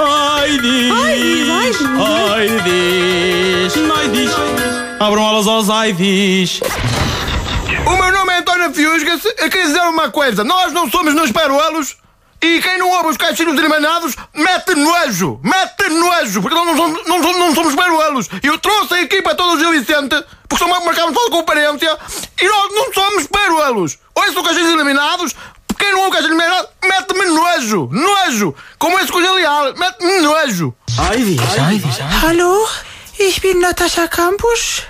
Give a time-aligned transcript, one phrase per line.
[0.00, 0.92] Ai diz!
[0.92, 3.74] Ai diz!
[3.96, 4.30] Ai diz!
[5.00, 6.60] Abram alas aos ai diz!
[7.86, 9.18] O meu nome é António Fiusga.
[9.38, 11.96] Eu queria dizer uma coisa: nós não somos nos peruelos.
[12.40, 17.04] E quem não ouve os caixinhos eliminados mete nojo, mete nojo, porque nós não somos,
[17.08, 18.28] não, somos- não somos peruelos.
[18.44, 20.14] Eu trouxe a equipa toda do Gil Vicente,
[20.48, 21.98] porque só marcámos toda a conferência,
[22.40, 23.98] e nós não somos peruelos.
[24.14, 25.34] Ouço os caixinhos eliminados,
[25.78, 28.54] quem não caixinhos eliminados mete-me nojo, nojo.
[28.78, 30.74] Como esse coisa leal, mete-me nojo.
[30.98, 31.40] Ai diz!
[32.22, 32.68] Hallo,
[33.18, 34.82] ich bin Natascha Campus,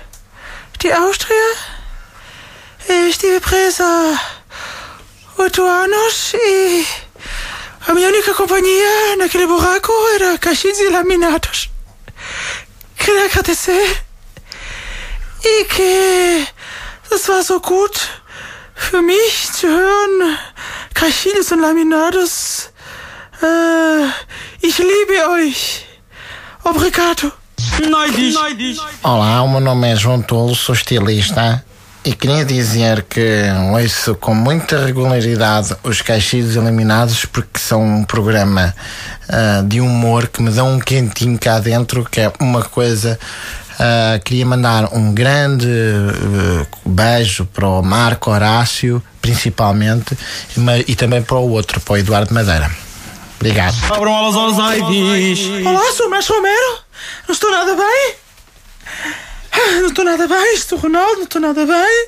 [0.79, 1.55] die Austria.
[2.87, 6.85] Eu estive presa há oito anos e
[7.87, 11.69] a minha única companhia naquele buraco era caixinhos e laminados.
[12.97, 14.03] Queria agradecer
[15.43, 16.47] e que
[17.09, 17.95] das war so gut
[18.75, 20.37] für mich zu hören.
[20.99, 22.71] Caixinhos und Laminados.
[23.41, 24.07] Äh,
[24.61, 25.85] ich liebe euch.
[26.65, 27.31] Obrigado.
[29.01, 31.63] Olá, o meu nome é João Tolo, sou estilista
[32.03, 38.75] e queria dizer que ouço com muita regularidade os Caixilhos Eliminados porque são um programa
[39.29, 43.17] ah, de humor que me dão um quentinho cá dentro, que é uma coisa.
[43.79, 50.17] ah, queria mandar um grande eh, beijo para o Marco Horácio, principalmente,
[50.87, 52.69] e também para o outro, para o Eduardo Madeira.
[53.39, 53.75] Obrigado.
[53.89, 55.39] Abram alas aos ai diz!
[55.65, 56.79] Olá, sou o Mestre Romero.
[57.27, 58.15] Não estou nada bem.
[59.81, 60.53] Não estou nada bem.
[60.53, 62.07] Estou Ronaldo, não estou nada bem.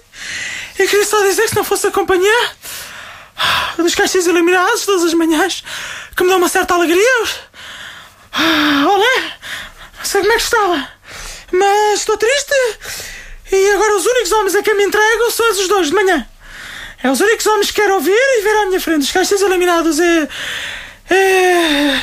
[0.77, 2.51] Eu queria só dizer que se não fosse a companhia
[3.37, 5.63] ah, dos caixas eliminados todas as manhãs,
[6.15, 7.23] que me dá uma certa alegria.
[8.33, 9.33] Ah, Olé,
[9.97, 10.87] não sei como é que estava,
[11.51, 12.53] mas estou triste.
[13.51, 16.27] E agora os únicos homens a quem me entrego são esses dois de manhã.
[17.03, 19.01] É os únicos homens que quero ouvir e ver à minha frente.
[19.01, 20.27] Os caixas eliminados é.
[21.09, 22.01] É.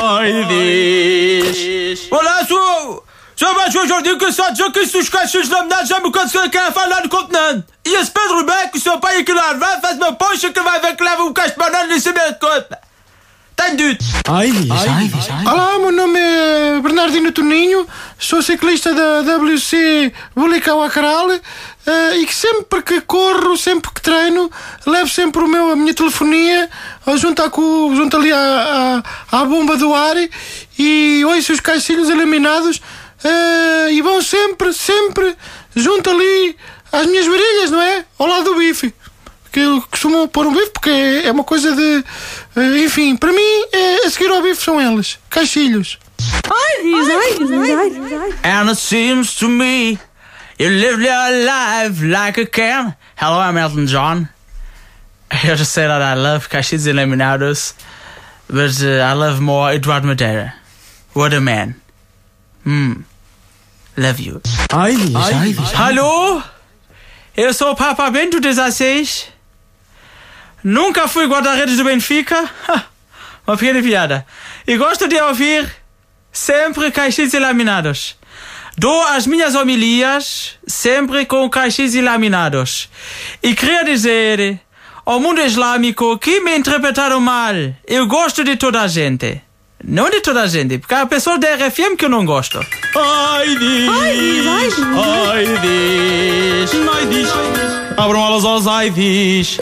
[0.00, 2.06] Ai, diz!
[2.10, 3.04] Olá, sou.
[3.34, 7.02] Sou mais aujourd'hui que só dizer que os caixões laminados já me conseguem que falar
[7.02, 7.64] no continente.
[7.84, 10.80] E esse Pedro que o seu pai aqui lá vai, faz uma poncha que vai
[10.80, 12.78] ver que leva um caixo de banana nesse meio conta.
[14.26, 14.70] Ai diz!
[14.70, 15.28] Ai diz!
[15.46, 17.86] Olá, meu nome é Bernardino Toninho,
[18.18, 24.50] sou ciclista da WC Bulicau Acaral eh, e que sempre que corro, sempre que treino,
[24.86, 26.70] levo sempre o meu, a minha telefonia
[27.18, 27.50] junto, à,
[27.94, 30.16] junto ali à, à, à bomba do ar
[30.78, 32.80] e ouço os caixilhos eliminados
[33.22, 35.36] eh, e vão sempre, sempre
[35.76, 36.56] junto ali
[36.90, 38.06] às minhas varilhas, não é?
[38.18, 38.94] Ao lado do bife
[39.54, 40.90] que eu costumo pôr um bife porque
[41.24, 42.04] é uma coisa de.
[42.56, 45.96] eh, Enfim, para mim, é, a seguir ao bife são elas, caixilhos.
[48.42, 49.98] And it seems to me
[50.58, 52.94] you live your life like a can.
[53.16, 54.28] Hello, I'm Elton John.
[55.30, 57.74] I just say that I love Caixinhos Eliminados,
[58.48, 60.52] but uh, I love more Eduardo Madeira.
[61.12, 61.76] What a man.
[62.64, 63.02] Hmm.
[63.96, 64.40] Love you.
[64.72, 64.96] Ai!
[65.14, 65.72] Ai diz!
[65.74, 66.42] Hallo?
[67.36, 69.28] Eu sou o Papa Bento 16.
[70.64, 72.50] Nunca fui guarda-redes do Benfica.
[73.46, 74.26] Uma pequena piada.
[74.66, 75.70] E gosto de ouvir
[76.32, 78.16] sempre caixinhos e laminados.
[78.78, 82.88] Dou as minhas homilias sempre com caixinhos e laminados.
[83.42, 84.58] E queria dizer
[85.04, 87.54] ao mundo islâmico que me interpretaram mal.
[87.86, 89.42] Eu gosto de toda a gente.
[89.86, 92.58] Não de toda a gente, porque há pessoas da RFM que eu não gosto.
[92.96, 93.90] Ai diz!
[93.90, 96.72] Ai diz!
[96.88, 97.28] Ai diz!
[97.98, 99.58] Abram alas aos ai diz!